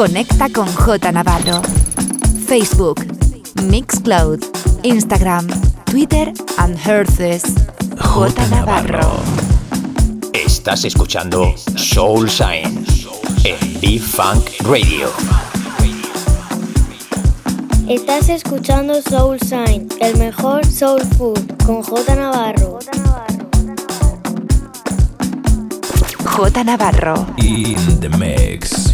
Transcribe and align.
Conecta 0.00 0.48
con 0.48 0.66
J 0.66 1.12
Navarro. 1.12 1.60
Facebook, 2.46 3.04
Mixcloud, 3.64 4.38
Instagram, 4.82 5.46
Twitter 5.84 6.32
and 6.56 6.74
Herces. 6.82 7.42
J 7.98 8.46
Navarro. 8.46 9.20
Estás 10.32 10.86
escuchando 10.86 11.54
Soul 11.76 12.30
Sign 12.30 12.86
en 13.44 13.80
B-Funk 13.82 14.48
Radio. 14.60 15.10
Estás 17.86 18.30
escuchando 18.30 19.02
Soul 19.02 19.38
Sign, 19.40 19.86
el 20.00 20.16
mejor 20.16 20.64
soul 20.64 21.02
food, 21.18 21.42
con 21.66 21.82
J 21.82 22.14
Navarro. 22.14 22.78
J 26.24 26.64
Navarro. 26.64 27.26
In 27.36 28.00
the 28.00 28.08
mix. 28.08 28.89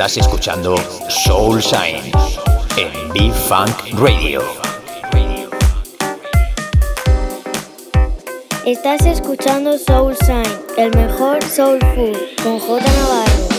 Estás 0.00 0.16
escuchando 0.16 0.76
Soul 1.10 1.60
Shine 1.60 2.10
en 2.78 3.12
B-Funk 3.12 4.00
Radio. 4.00 4.40
Estás 8.64 9.04
escuchando 9.04 9.76
Soul 9.76 10.16
Sign, 10.16 10.42
el 10.78 10.90
mejor 10.96 11.44
soul 11.44 11.78
food, 11.94 12.16
con 12.42 12.58
J 12.58 12.82
Navarro. 12.82 13.49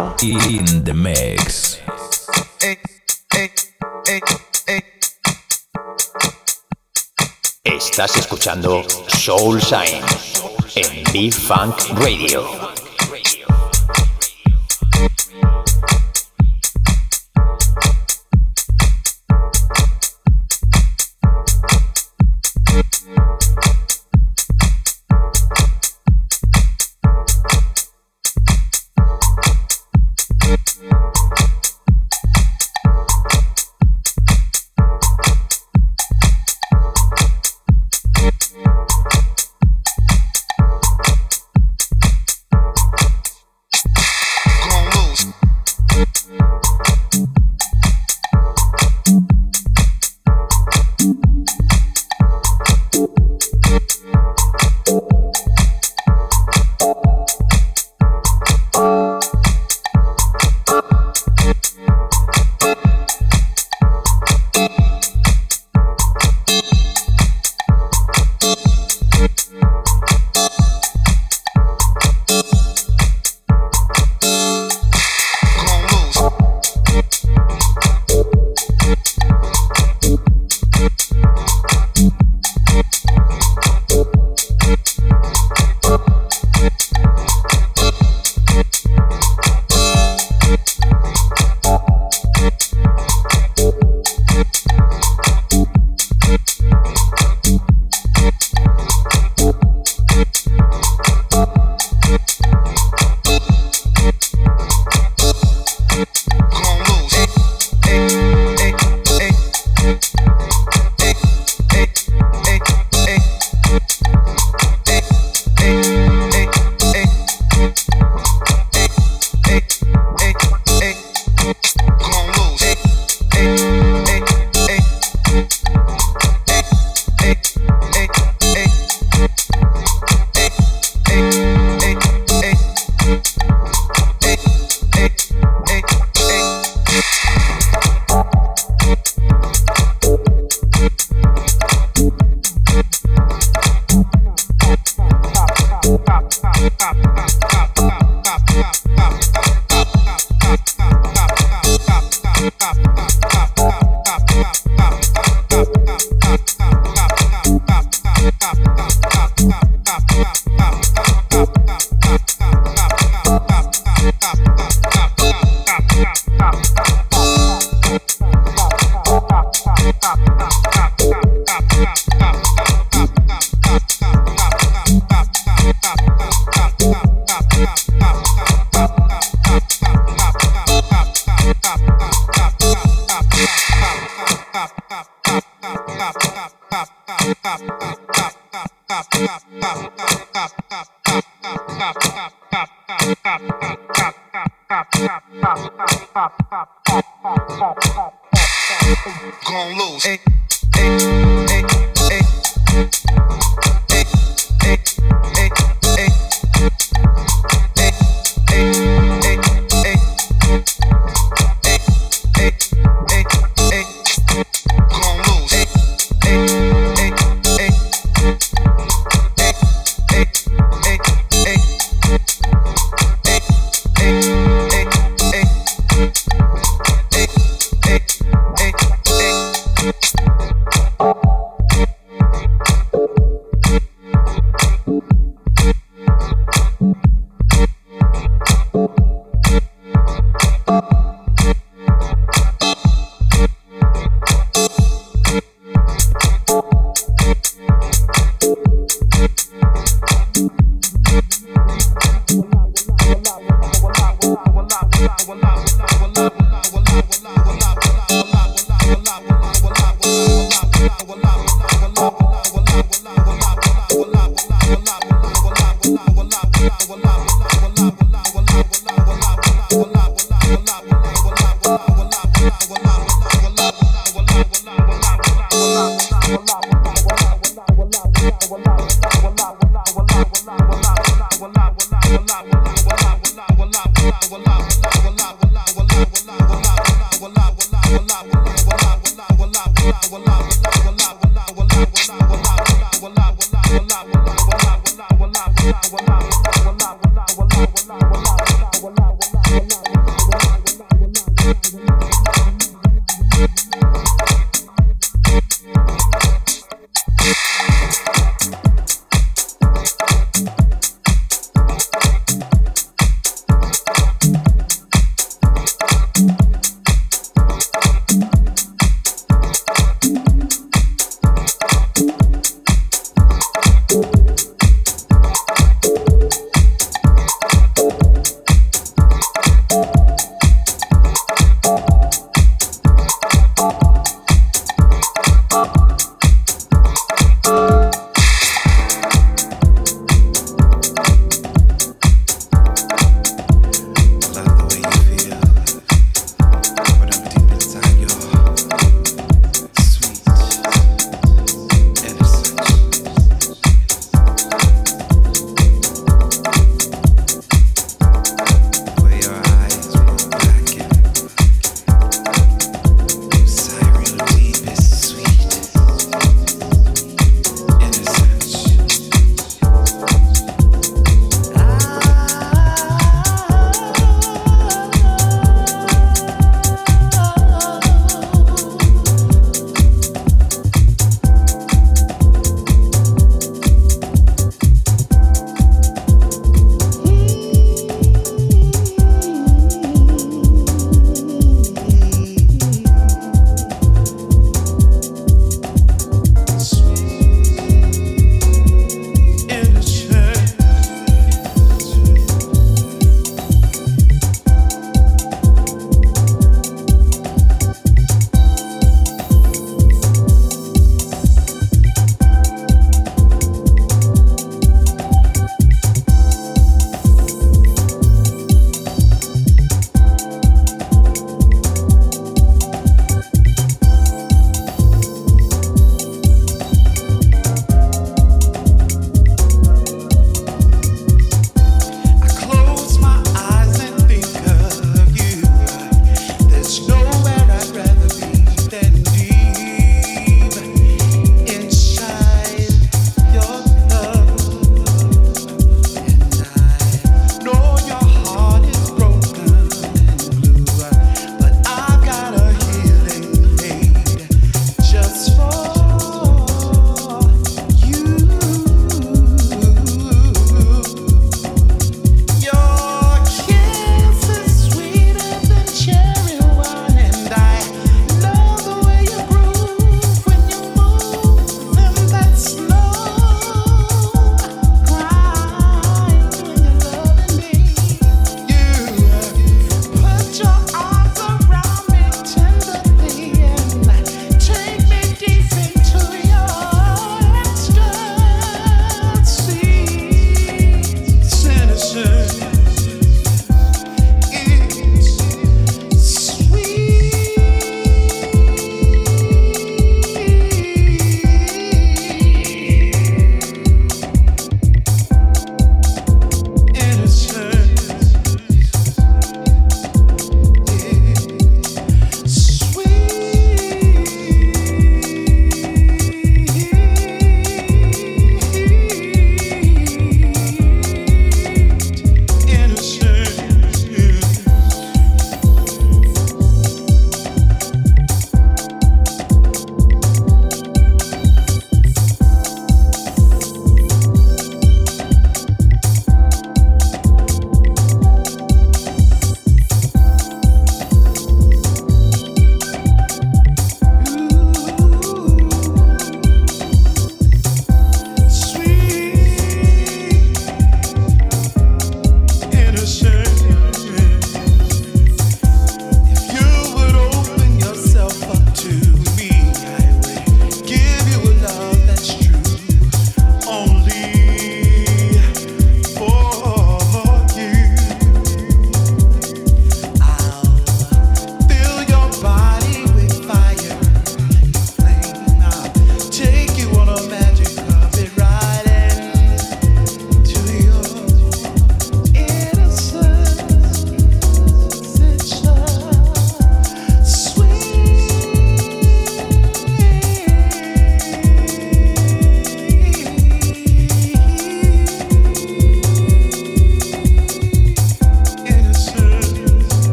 In 0.00 0.82
the 0.82 0.94
mix. 0.94 1.78
Estás 7.62 8.16
escuchando 8.16 8.82
Soul 9.08 9.60
Sign 9.60 10.02
en 10.76 11.04
B-Funk 11.12 11.76
Radio. 11.96 12.69